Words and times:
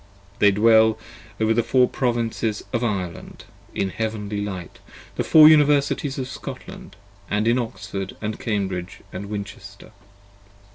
They 0.39 0.49
Dwell 0.49 0.97
over 1.39 1.53
the 1.53 1.61
Four 1.61 1.87
Provinces 1.87 2.63
of 2.73 2.83
Ireland 2.83 3.45
in 3.75 3.89
heavenly 3.91 4.41
light, 4.43 4.79
The 5.15 5.23
Four 5.23 5.47
Universities 5.47 6.17
of 6.17 6.27
Scotland, 6.27 6.95
& 7.15 7.29
in 7.29 7.59
Oxford 7.59 8.17
& 8.39 8.39
Cambridge 8.39 9.01
& 9.09 9.13
Winchester. 9.13 9.91